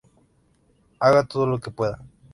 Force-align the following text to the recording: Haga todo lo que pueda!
Haga 0.99 1.27
todo 1.27 1.45
lo 1.45 1.59
que 1.59 1.69
pueda! 1.69 2.01